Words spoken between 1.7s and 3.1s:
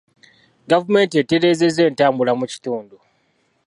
entambula mu kitundu.